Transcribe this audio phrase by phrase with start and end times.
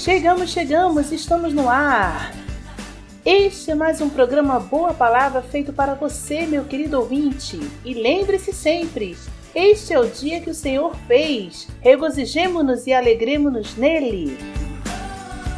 [0.00, 2.32] Chegamos, chegamos, estamos no ar.
[3.22, 7.60] Este é mais um programa Boa Palavra feito para você, meu querido ouvinte.
[7.84, 9.14] E lembre-se sempre:
[9.54, 11.68] este é o dia que o Senhor fez.
[11.82, 14.38] Regozijemo-nos e alegremos-nos nele.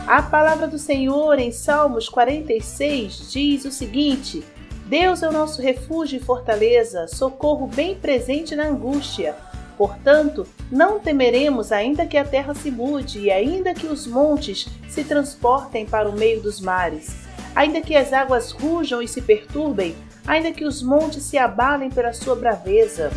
[0.09, 4.43] A palavra do Senhor em Salmos 46 diz o seguinte:
[4.87, 9.37] Deus é o nosso refúgio e fortaleza, socorro bem presente na angústia.
[9.77, 15.03] Portanto, não temeremos, ainda que a terra se mude e ainda que os montes se
[15.05, 19.95] transportem para o meio dos mares, ainda que as águas rujam e se perturbem,
[20.27, 23.11] ainda que os montes se abalem pela sua braveza.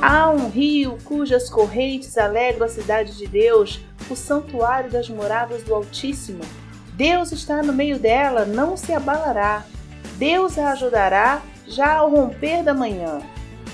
[0.00, 5.74] Há um rio cujas correntes alegram a cidade de Deus, o santuário das moradas do
[5.74, 6.44] Altíssimo.
[6.92, 9.64] Deus está no meio dela, não se abalará.
[10.16, 13.20] Deus a ajudará já ao romper da manhã.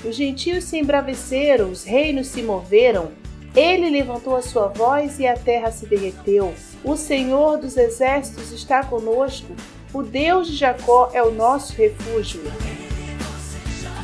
[0.05, 3.13] Os gentios se embraveceram, os reinos se moveram.
[3.57, 6.53] Ele levantou a sua voz e a terra se derreteu.
[6.85, 9.55] O Senhor dos exércitos está conosco.
[9.95, 12.43] O Deus de Jacó é o nosso refúgio.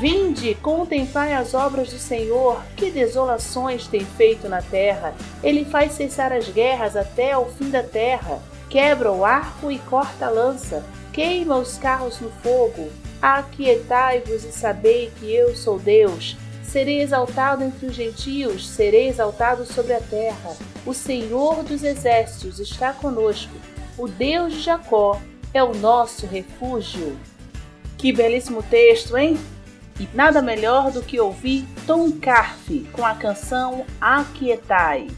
[0.00, 5.14] Vinde, contemplai as obras do Senhor, que desolações tem feito na terra.
[5.42, 8.40] Ele faz cessar as guerras até ao fim da terra.
[8.70, 10.82] Quebra o arco e corta a lança.
[11.12, 12.88] Queima os carros no fogo.
[13.20, 16.36] Aquietai-vos e sabei que eu sou Deus.
[16.62, 20.56] Serei exaltado entre os gentios, serei exaltado sobre a terra.
[20.86, 23.52] O Senhor dos exércitos está conosco.
[23.98, 25.20] O Deus de Jacó
[25.52, 27.18] é o nosso refúgio.
[27.98, 29.38] Que belíssimo texto, hein?
[29.98, 35.08] E nada melhor do que ouvir Tom Carfe com a canção Aquietai.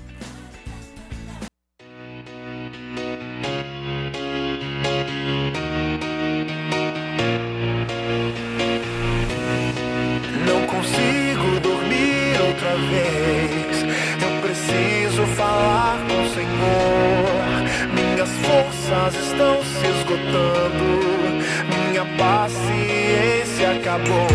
[23.92, 24.26] Acabou.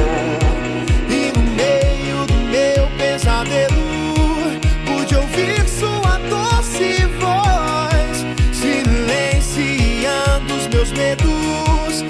[1.10, 8.24] E no meio do meu pesadelo, pude ouvir sua doce voz,
[8.54, 12.06] silenciando os meus medos.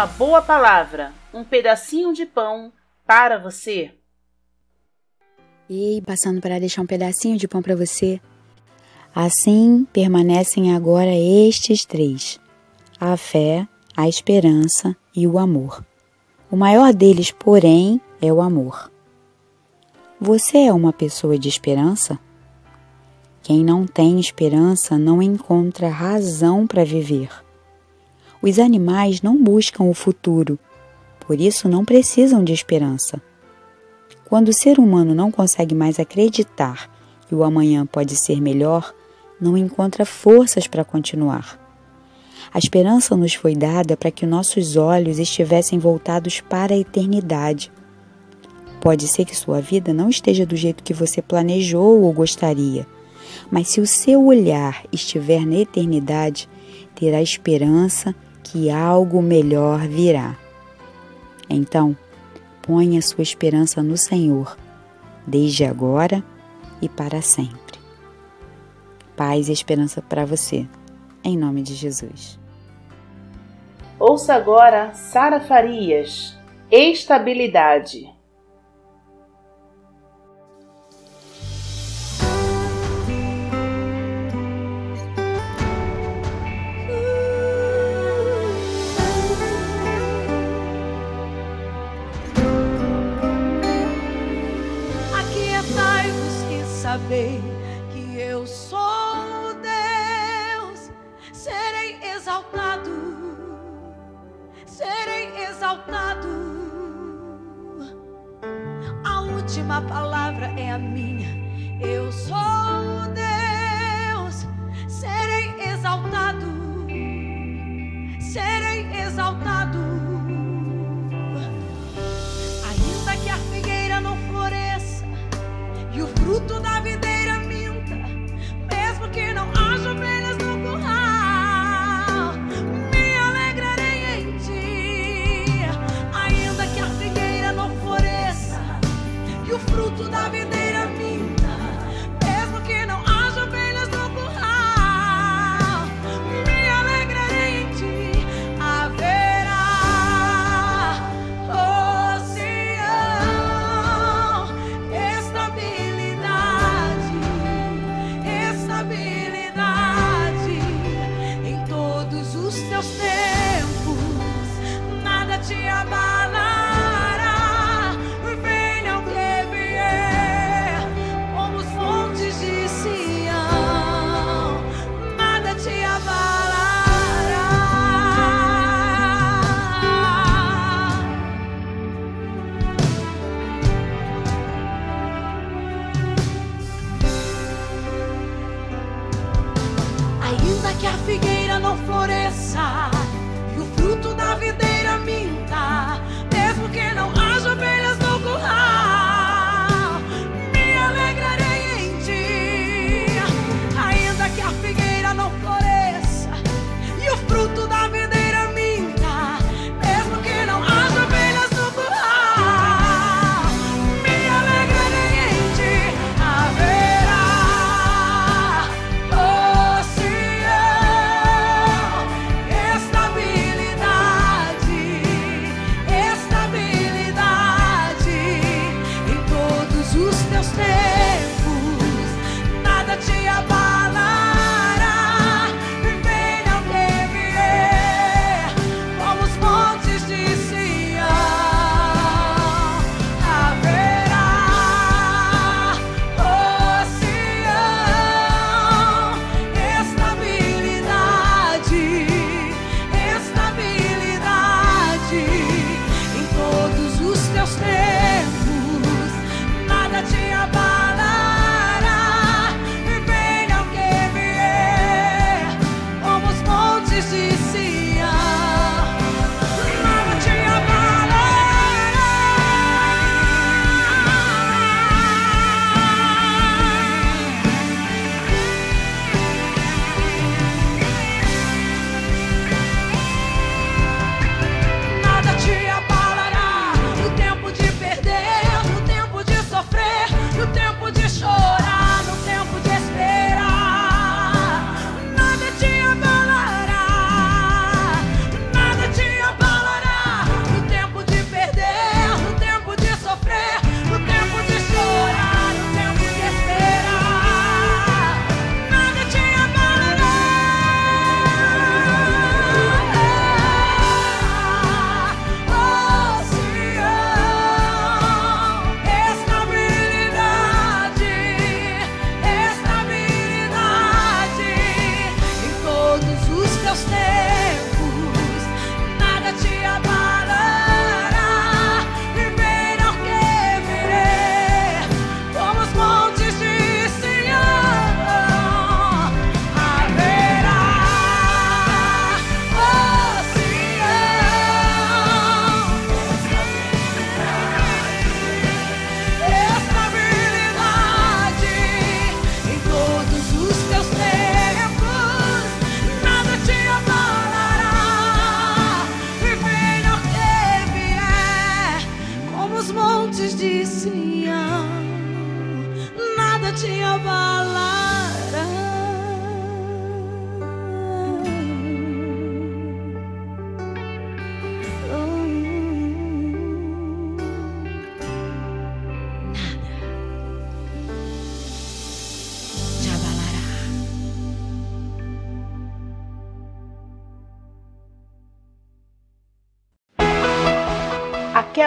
[0.00, 2.72] Uma boa palavra, um pedacinho de pão
[3.06, 3.92] para você.
[5.68, 8.18] Ei, passando para deixar um pedacinho de pão para você.
[9.14, 12.40] Assim permanecem agora estes três:
[12.98, 15.84] a fé, a esperança e o amor.
[16.50, 18.90] O maior deles, porém, é o amor.
[20.18, 22.18] Você é uma pessoa de esperança?
[23.42, 27.28] Quem não tem esperança não encontra razão para viver.
[28.42, 30.58] Os animais não buscam o futuro,
[31.26, 33.20] por isso não precisam de esperança.
[34.24, 36.90] Quando o ser humano não consegue mais acreditar
[37.28, 38.94] que o amanhã pode ser melhor,
[39.38, 41.60] não encontra forças para continuar.
[42.52, 47.70] A esperança nos foi dada para que nossos olhos estivessem voltados para a eternidade.
[48.80, 52.86] Pode ser que sua vida não esteja do jeito que você planejou ou gostaria,
[53.50, 56.48] mas se o seu olhar estiver na eternidade,
[56.94, 58.14] terá esperança
[58.50, 60.36] que algo melhor virá.
[61.48, 61.96] Então,
[62.60, 64.56] ponha sua esperança no Senhor,
[65.24, 66.22] desde agora
[66.82, 67.78] e para sempre.
[69.16, 70.66] Paz e esperança para você,
[71.22, 72.40] em nome de Jesus.
[73.98, 76.36] Ouça agora Sara Farias,
[76.70, 78.19] Estabilidade.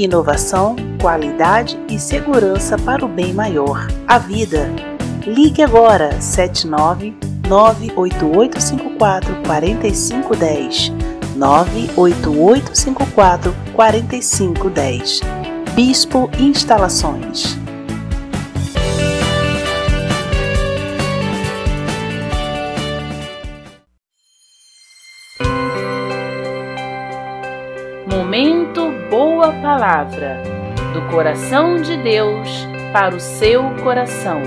[0.00, 4.70] Inovação, qualidade e segurança para o bem maior, a vida.
[5.26, 7.14] Ligue agora 79
[7.46, 10.90] 98854 4510
[11.36, 15.20] 98854 4510
[15.74, 17.58] Bispo Instalações
[29.40, 30.36] Boa Palavra
[30.92, 34.42] do coração de Deus para o seu coração.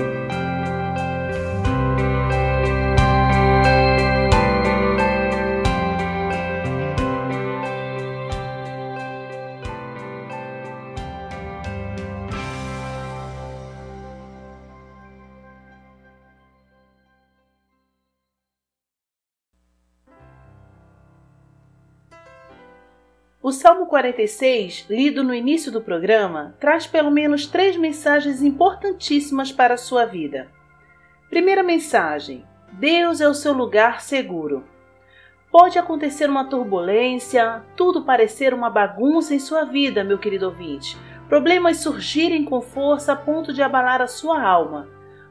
[23.46, 29.74] O Salmo 46, lido no início do programa, traz pelo menos três mensagens importantíssimas para
[29.74, 30.48] a sua vida.
[31.28, 34.64] Primeira mensagem: Deus é o seu lugar seguro.
[35.52, 40.96] Pode acontecer uma turbulência, tudo parecer uma bagunça em sua vida, meu querido ouvinte.
[41.28, 44.88] Problemas surgirem com força a ponto de abalar a sua alma.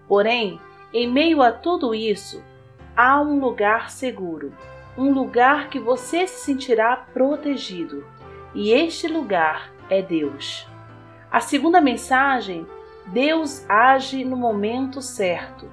[0.08, 0.62] Porém,
[0.94, 2.44] em meio a tudo isso,
[2.96, 4.54] há um lugar seguro
[4.98, 8.06] um lugar que você se sentirá protegido.
[8.54, 10.68] E este lugar é Deus.
[11.32, 12.68] A segunda mensagem:
[13.08, 15.68] Deus age no momento certo.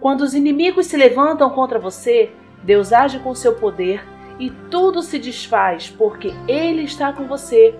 [0.00, 2.32] Quando os inimigos se levantam contra você,
[2.62, 4.04] Deus age com seu poder
[4.38, 7.78] e tudo se desfaz porque Ele está com você.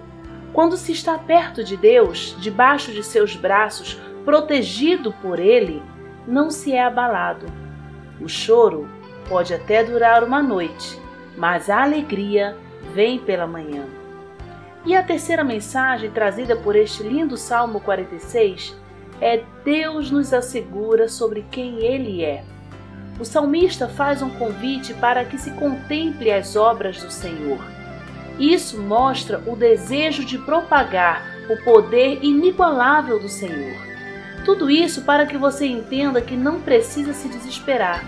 [0.52, 5.82] Quando se está perto de Deus, debaixo de seus braços, protegido por Ele,
[6.26, 7.46] não se é abalado.
[8.20, 8.88] O choro
[9.28, 11.00] pode até durar uma noite,
[11.36, 12.56] mas a alegria
[12.94, 13.84] vem pela manhã.
[14.84, 18.74] E a terceira mensagem trazida por este lindo Salmo 46
[19.20, 22.44] é Deus nos assegura sobre quem Ele é.
[23.18, 27.58] O salmista faz um convite para que se contemple as obras do Senhor.
[28.38, 33.76] Isso mostra o desejo de propagar o poder inigualável do Senhor.
[34.44, 38.04] Tudo isso para que você entenda que não precisa se desesperar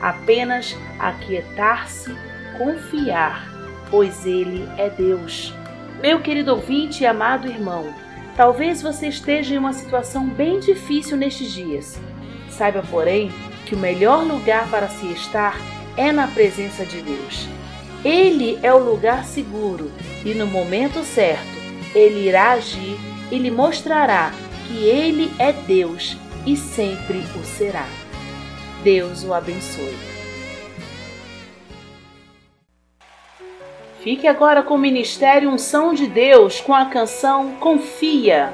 [0.00, 2.14] apenas aquietar-se,
[2.56, 3.48] confiar,
[3.90, 5.54] pois Ele é Deus.
[6.00, 7.92] Meu querido ouvinte e amado irmão,
[8.36, 11.98] talvez você esteja em uma situação bem difícil nestes dias.
[12.48, 13.30] Saiba, porém,
[13.66, 15.56] que o melhor lugar para se estar
[15.96, 17.48] é na presença de Deus.
[18.04, 19.90] Ele é o lugar seguro
[20.24, 21.58] e no momento certo
[21.94, 22.96] ele irá agir
[23.30, 24.32] e lhe mostrará
[24.66, 27.86] que ele é Deus e sempre o será.
[28.82, 29.96] Deus o abençoe.
[34.02, 38.52] Fique agora com o Ministério Unção de Deus com a canção Confia.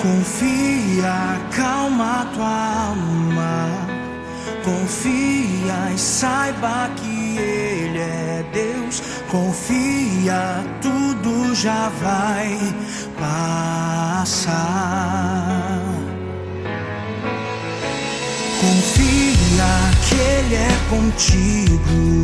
[0.00, 1.12] Confia,
[1.56, 3.99] calma tua alma.
[4.64, 9.02] Confia e saiba que Ele é Deus.
[9.30, 12.58] Confia, tudo já vai
[13.18, 14.60] passar.
[18.60, 22.22] Confia que Ele é contigo.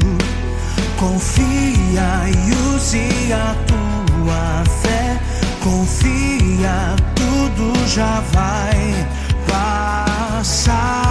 [0.99, 5.19] Confia e use a tua fé.
[5.63, 9.07] Confia, tudo já vai
[9.49, 11.06] passar.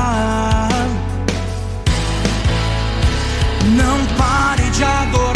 [4.17, 5.34] Pare de adorar.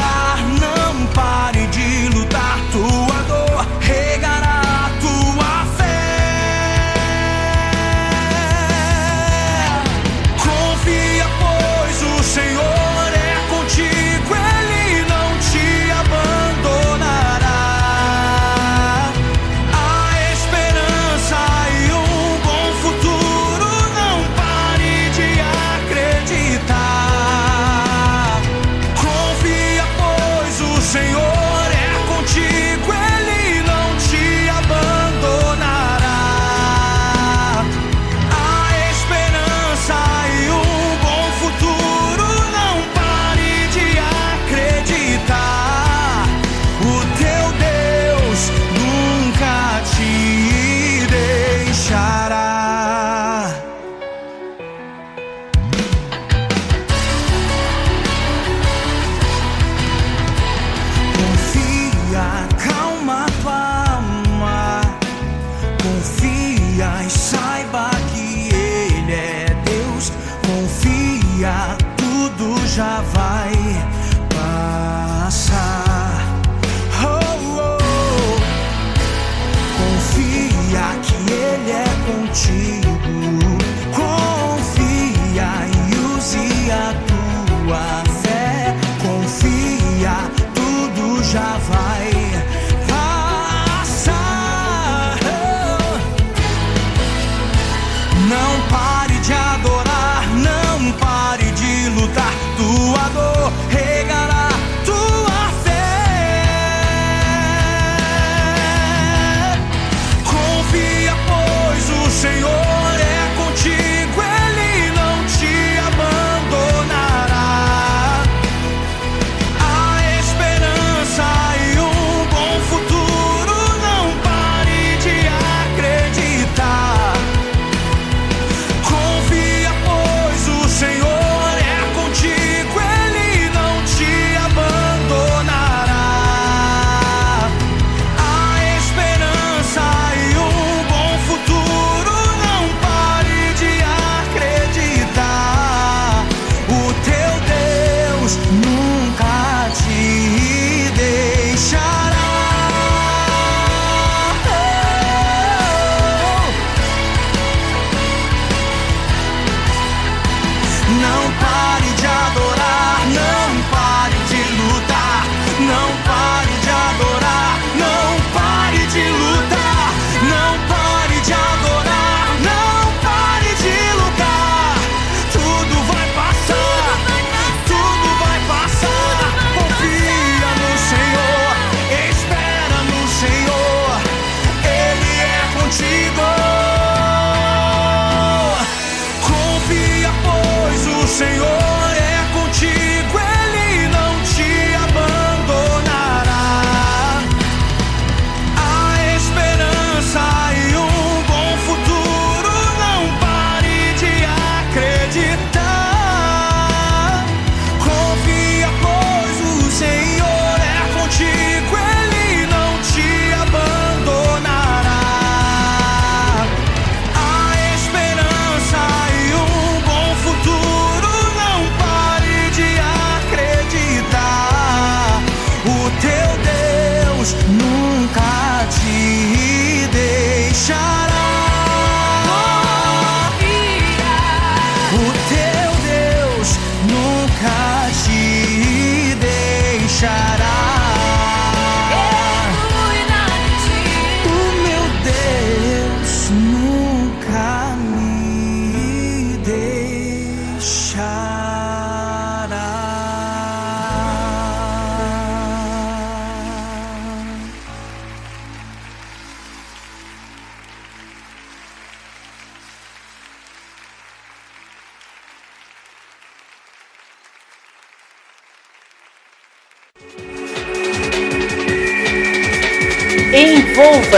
[67.09, 70.11] saiba que Ele é Deus.
[70.45, 73.18] Confia, tudo já vai.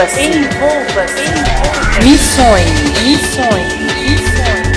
[0.02, 0.20] Envolva-se.
[0.20, 1.22] Envolva-se.
[1.22, 2.66] Envolva missões.
[3.04, 3.72] Missões.
[4.02, 4.72] Missões.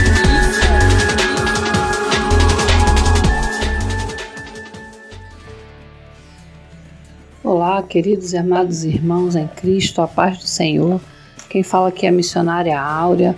[7.44, 11.02] Olá, queridos e amados irmãos em Cristo, a paz do Senhor.
[11.50, 13.36] Quem fala aqui é a missionária Áurea.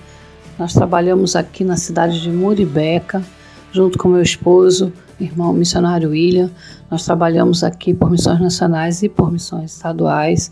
[0.59, 3.23] Nós trabalhamos aqui na cidade de Muribeca,
[3.71, 6.51] junto com meu esposo, irmão missionário William.
[6.91, 10.51] Nós trabalhamos aqui por missões nacionais e por missões estaduais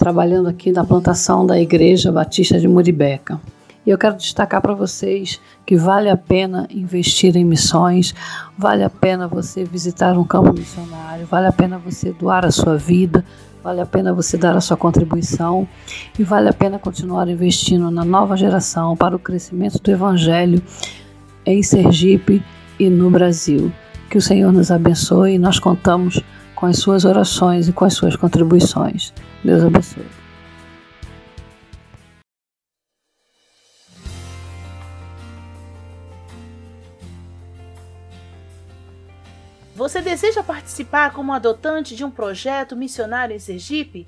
[0.00, 3.38] trabalhando aqui na plantação da Igreja Batista de Muribeca.
[3.86, 8.14] E eu quero destacar para vocês que vale a pena investir em missões,
[8.56, 12.78] vale a pena você visitar um campo missionário, vale a pena você doar a sua
[12.78, 13.22] vida,
[13.62, 15.68] vale a pena você dar a sua contribuição
[16.18, 20.62] e vale a pena continuar investindo na nova geração para o crescimento do Evangelho
[21.44, 22.42] em Sergipe
[22.78, 23.70] e no Brasil.
[24.08, 26.22] Que o Senhor nos abençoe e nós contamos
[26.54, 29.12] com as suas orações e com as suas contribuições.
[29.42, 30.06] Deus abençoe.
[39.74, 44.06] Você deseja participar como adotante de um projeto missionário em Sergipe?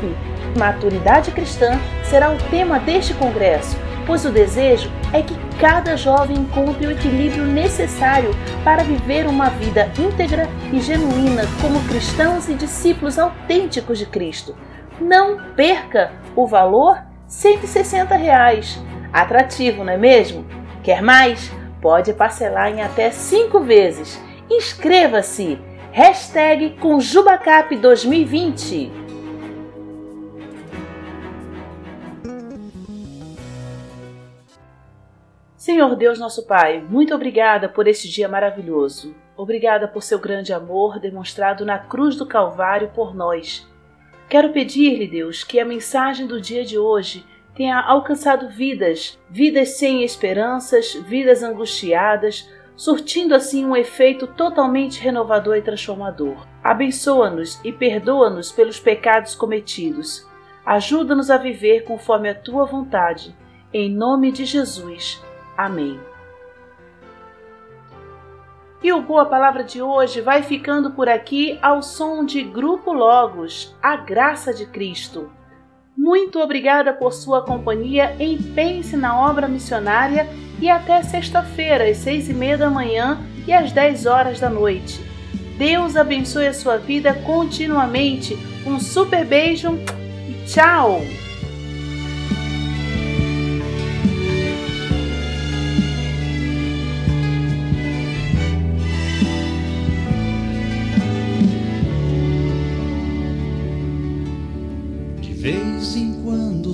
[0.59, 6.87] Maturidade cristã será o tema deste congresso, pois o desejo é que cada jovem encontre
[6.87, 8.31] o equilíbrio necessário
[8.63, 14.57] para viver uma vida íntegra e genuína como cristãos e discípulos autênticos de Cristo.
[15.01, 18.81] Não perca o valor 160 reais.
[19.13, 20.47] Atrativo, não é mesmo?
[20.83, 21.51] Quer mais?
[21.81, 24.21] Pode parcelar em até cinco vezes.
[24.49, 25.59] Inscreva-se!
[25.91, 28.93] Hashtag Conjubacap 2020.
[35.69, 39.15] Senhor Deus, nosso Pai, muito obrigada por este dia maravilhoso.
[39.37, 43.69] Obrigada por seu grande amor demonstrado na cruz do Calvário por nós.
[44.31, 47.23] Quero pedir-lhe, Deus, que a mensagem do dia de hoje
[47.55, 55.61] tenha alcançado vidas, vidas sem esperanças, vidas angustiadas, surtindo assim um efeito totalmente renovador e
[55.61, 56.47] transformador.
[56.65, 60.27] Abençoa-nos e perdoa-nos pelos pecados cometidos.
[60.65, 63.37] Ajuda-nos a viver conforme a tua vontade.
[63.71, 65.23] Em nome de Jesus.
[65.59, 65.99] Amém.
[68.81, 73.75] E o Boa Palavra de hoje vai ficando por aqui ao som de Grupo Logos,
[73.83, 75.33] a graça de Cristo.
[75.97, 78.15] Muito obrigada por sua companhia.
[78.21, 80.29] Empenhe-se na obra missionária
[80.61, 85.03] e até sexta-feira, às seis e meia da manhã e às dez horas da noite.
[85.59, 88.37] Deus abençoe a sua vida continuamente.
[88.65, 89.71] Um super beijo
[90.29, 91.01] e tchau!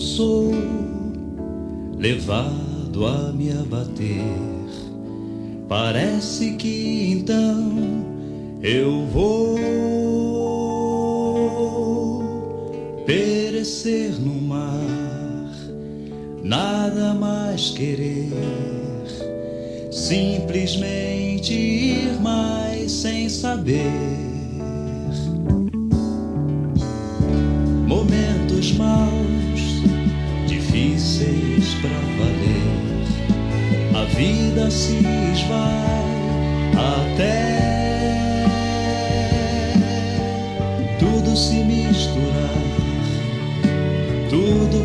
[0.00, 0.50] Sou
[1.98, 4.22] levado a me abater.
[5.68, 8.04] Parece que então
[8.62, 9.58] eu vou
[13.06, 15.50] perecer no mar,
[16.42, 18.30] nada mais querer,
[19.90, 24.23] simplesmente ir mais sem saber.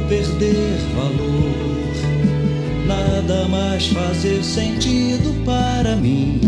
[0.10, 1.94] Perder valor,
[2.88, 6.42] nada mais fazer sentido para mim.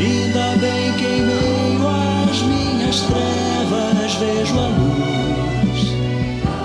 [0.00, 1.88] Ainda bem que em meio
[2.28, 5.92] às minhas trevas vejo a luz.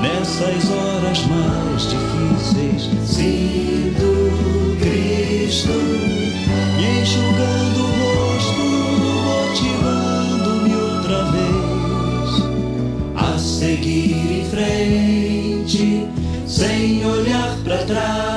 [0.02, 4.32] Nessas horas mais difíceis, sinto
[4.80, 6.07] Cristo
[17.90, 18.37] olhar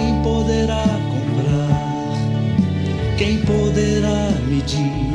[0.00, 2.16] Quem poderá comprar?
[3.18, 5.14] Quem poderá medir?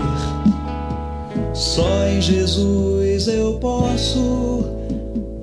[1.56, 4.64] Só em Jesus eu posso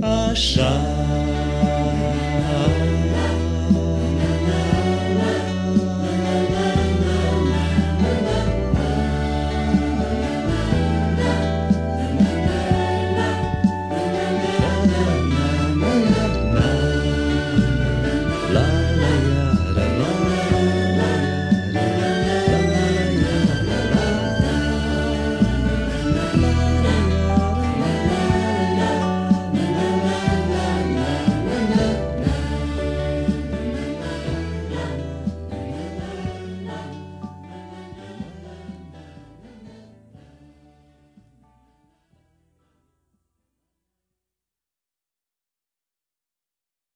[0.00, 1.41] achar.